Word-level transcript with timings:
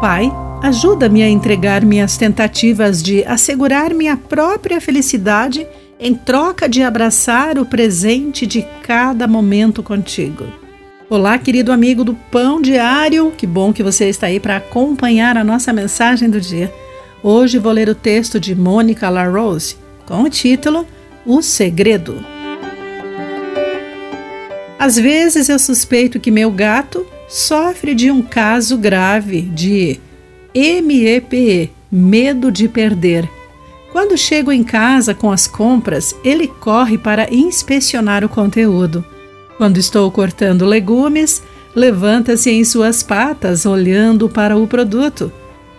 Pai, 0.00 0.32
ajuda-me 0.62 1.24
a 1.24 1.28
entregar 1.28 1.84
minhas 1.84 2.16
tentativas 2.16 3.02
de 3.02 3.24
assegurar 3.24 3.92
minha 3.92 4.16
própria 4.16 4.80
felicidade 4.80 5.66
em 5.98 6.14
troca 6.14 6.68
de 6.68 6.84
abraçar 6.84 7.58
o 7.58 7.66
presente 7.66 8.46
de 8.46 8.64
cada 8.80 9.26
momento 9.26 9.82
contigo. 9.82 10.46
Olá, 11.10 11.36
querido 11.36 11.72
amigo 11.72 12.04
do 12.04 12.14
Pão 12.14 12.62
Diário, 12.62 13.32
que 13.36 13.44
bom 13.44 13.72
que 13.72 13.82
você 13.82 14.08
está 14.08 14.28
aí 14.28 14.38
para 14.38 14.58
acompanhar 14.58 15.36
a 15.36 15.42
nossa 15.42 15.72
mensagem 15.72 16.30
do 16.30 16.40
dia. 16.40 16.72
Hoje 17.20 17.58
vou 17.58 17.72
ler 17.72 17.88
o 17.88 17.94
texto 17.94 18.38
de 18.38 18.54
Mônica 18.54 19.08
LaRose 19.08 19.74
com 20.06 20.22
o 20.22 20.30
título 20.30 20.86
O 21.26 21.42
Segredo. 21.42 22.24
Às 24.78 24.96
vezes 24.96 25.48
eu 25.48 25.58
suspeito 25.58 26.20
que 26.20 26.30
meu 26.30 26.52
gato 26.52 27.04
sofre 27.28 27.94
de 27.94 28.10
um 28.10 28.22
caso 28.22 28.76
grave 28.78 29.42
de 29.42 30.00
MEPE, 30.54 31.70
medo 31.92 32.50
de 32.50 32.66
perder. 32.66 33.28
Quando 33.92 34.16
chego 34.16 34.50
em 34.50 34.64
casa 34.64 35.14
com 35.14 35.30
as 35.30 35.46
compras, 35.46 36.14
ele 36.24 36.46
corre 36.46 36.96
para 36.98 37.32
inspecionar 37.32 38.24
o 38.24 38.28
conteúdo. 38.28 39.04
Quando 39.56 39.78
estou 39.78 40.10
cortando 40.10 40.64
legumes, 40.64 41.42
levanta-se 41.74 42.50
em 42.50 42.64
suas 42.64 43.02
patas 43.02 43.66
olhando 43.66 44.28
para 44.28 44.56
o 44.56 44.66
produto, 44.66 45.32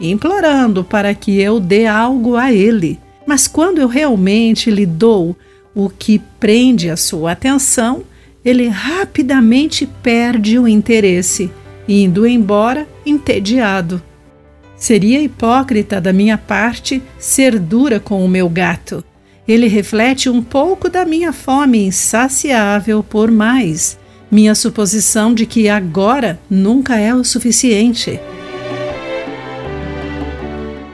implorando 0.00 0.84
para 0.84 1.14
que 1.14 1.40
eu 1.40 1.60
dê 1.60 1.86
algo 1.86 2.36
a 2.36 2.52
ele. 2.52 2.98
Mas 3.26 3.46
quando 3.46 3.78
eu 3.78 3.88
realmente 3.88 4.70
lhe 4.70 4.86
dou 4.86 5.36
o 5.74 5.88
que 5.88 6.20
prende 6.38 6.90
a 6.90 6.96
sua 6.96 7.32
atenção, 7.32 8.02
ele 8.44 8.68
rapidamente 8.68 9.86
perde 10.02 10.58
o 10.58 10.68
interesse, 10.68 11.50
indo 11.88 12.26
embora 12.26 12.86
entediado. 13.06 14.02
Seria 14.76 15.20
hipócrita 15.20 16.00
da 16.00 16.12
minha 16.12 16.36
parte 16.36 17.02
ser 17.18 17.58
dura 17.58 17.98
com 17.98 18.24
o 18.24 18.28
meu 18.28 18.48
gato. 18.48 19.02
Ele 19.48 19.66
reflete 19.66 20.28
um 20.28 20.42
pouco 20.42 20.90
da 20.90 21.04
minha 21.04 21.32
fome 21.32 21.86
insaciável 21.86 23.02
por 23.02 23.30
mais, 23.30 23.98
minha 24.30 24.54
suposição 24.54 25.32
de 25.32 25.46
que 25.46 25.68
agora 25.68 26.38
nunca 26.50 26.98
é 26.98 27.14
o 27.14 27.24
suficiente. 27.24 28.20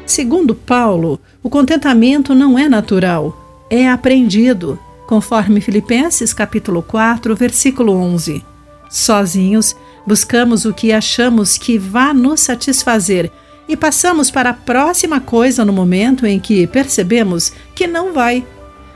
Segundo 0.06 0.54
Paulo, 0.54 1.20
o 1.42 1.48
contentamento 1.48 2.34
não 2.34 2.58
é 2.58 2.68
natural, 2.68 3.66
é 3.70 3.88
aprendido, 3.88 4.78
conforme 5.10 5.60
Filipenses 5.60 6.32
capítulo 6.32 6.84
4, 6.84 7.34
versículo 7.34 7.94
11. 7.94 8.44
Sozinhos, 8.88 9.74
buscamos 10.06 10.64
o 10.64 10.72
que 10.72 10.92
achamos 10.92 11.58
que 11.58 11.76
vá 11.76 12.14
nos 12.14 12.38
satisfazer 12.42 13.28
e 13.68 13.76
passamos 13.76 14.30
para 14.30 14.50
a 14.50 14.54
próxima 14.54 15.20
coisa 15.20 15.64
no 15.64 15.72
momento 15.72 16.24
em 16.24 16.38
que 16.38 16.64
percebemos 16.68 17.52
que 17.74 17.88
não 17.88 18.12
vai. 18.12 18.46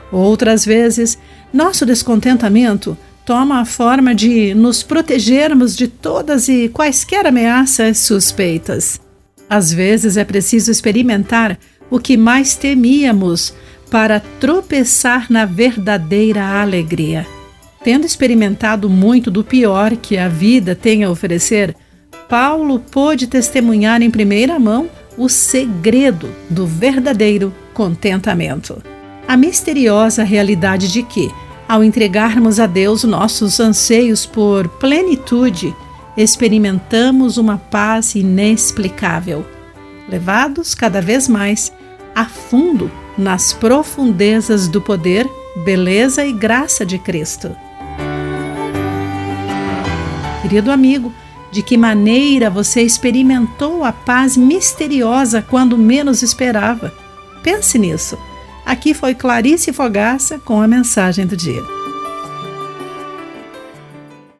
Outras 0.09 0.63
vezes, 0.63 1.17
nosso 1.51 1.85
descontentamento 1.85 2.97
toma 3.25 3.59
a 3.59 3.65
forma 3.65 4.15
de 4.15 4.53
nos 4.53 4.83
protegermos 4.83 5.75
de 5.75 5.89
todas 5.89 6.47
e 6.47 6.69
quaisquer 6.69 7.27
ameaças 7.27 7.99
suspeitas. 7.99 9.01
Às 9.49 9.73
vezes 9.73 10.15
é 10.15 10.23
preciso 10.23 10.71
experimentar 10.71 11.59
o 11.89 11.99
que 11.99 12.15
mais 12.15 12.55
temíamos 12.55 13.53
para 13.95 14.19
tropeçar 14.19 15.27
na 15.29 15.45
verdadeira 15.45 16.45
alegria. 16.61 17.25
Tendo 17.81 18.05
experimentado 18.05 18.89
muito 18.89 19.31
do 19.31 19.41
pior 19.41 19.95
que 19.95 20.17
a 20.17 20.27
vida 20.27 20.75
tem 20.75 21.05
a 21.05 21.09
oferecer, 21.09 21.73
Paulo 22.27 22.77
pôde 22.91 23.25
testemunhar 23.25 24.01
em 24.01 24.11
primeira 24.11 24.59
mão 24.59 24.89
o 25.17 25.29
segredo 25.29 26.29
do 26.49 26.67
verdadeiro 26.67 27.53
contentamento. 27.73 28.83
A 29.25 29.37
misteriosa 29.37 30.25
realidade 30.25 30.91
de 30.91 31.01
que, 31.01 31.31
ao 31.65 31.81
entregarmos 31.81 32.59
a 32.59 32.67
Deus 32.67 33.05
nossos 33.05 33.61
anseios 33.61 34.25
por 34.25 34.67
plenitude, 34.67 35.73
experimentamos 36.17 37.37
uma 37.37 37.57
paz 37.57 38.13
inexplicável, 38.13 39.45
levados 40.09 40.75
cada 40.75 41.01
vez 41.01 41.29
mais 41.29 41.71
a 42.15 42.25
fundo 42.25 42.89
nas 43.17 43.51
profundezas 43.51 44.69
do 44.69 44.81
poder, 44.81 45.29
beleza 45.65 46.25
e 46.25 46.31
graça 46.31 46.85
de 46.85 46.97
Cristo. 46.97 47.53
Querido 50.41 50.71
amigo, 50.71 51.13
de 51.51 51.61
que 51.61 51.77
maneira 51.77 52.49
você 52.49 52.81
experimentou 52.81 53.83
a 53.83 53.91
paz 53.91 54.37
misteriosa 54.37 55.41
quando 55.41 55.77
menos 55.77 56.21
esperava? 56.21 56.93
Pense 57.43 57.77
nisso. 57.77 58.17
Aqui 58.65 58.93
foi 58.93 59.13
Clarice 59.13 59.71
Fogaça 59.71 60.39
com 60.39 60.61
a 60.61 60.67
mensagem 60.67 61.25
do 61.25 61.35
dia. 61.35 61.61